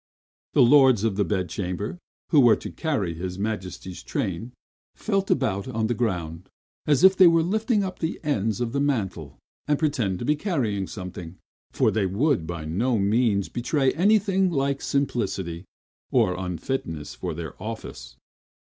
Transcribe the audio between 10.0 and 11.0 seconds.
to be carrying